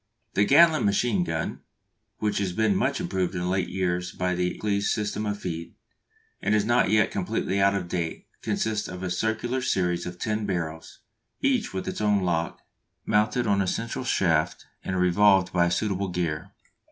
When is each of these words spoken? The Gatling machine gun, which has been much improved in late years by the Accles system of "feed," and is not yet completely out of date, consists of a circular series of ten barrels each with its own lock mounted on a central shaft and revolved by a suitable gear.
The 0.33 0.45
Gatling 0.45 0.83
machine 0.83 1.23
gun, 1.23 1.59
which 2.17 2.39
has 2.39 2.53
been 2.53 2.75
much 2.75 2.99
improved 2.99 3.35
in 3.35 3.51
late 3.51 3.69
years 3.69 4.11
by 4.11 4.33
the 4.33 4.57
Accles 4.57 4.85
system 4.91 5.27
of 5.27 5.37
"feed," 5.39 5.75
and 6.41 6.55
is 6.55 6.65
not 6.65 6.89
yet 6.89 7.11
completely 7.11 7.61
out 7.61 7.75
of 7.75 7.87
date, 7.87 8.25
consists 8.41 8.87
of 8.87 9.03
a 9.03 9.11
circular 9.11 9.61
series 9.61 10.07
of 10.07 10.17
ten 10.17 10.47
barrels 10.47 11.01
each 11.41 11.71
with 11.71 11.87
its 11.87 12.01
own 12.01 12.23
lock 12.23 12.63
mounted 13.05 13.45
on 13.45 13.61
a 13.61 13.67
central 13.67 14.03
shaft 14.03 14.65
and 14.83 14.99
revolved 14.99 15.53
by 15.53 15.67
a 15.67 15.71
suitable 15.71 16.07
gear. 16.09 16.51